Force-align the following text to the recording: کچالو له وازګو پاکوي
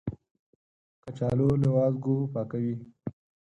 کچالو 1.03 1.49
له 1.61 1.69
وازګو 1.75 2.15
پاکوي 2.33 2.75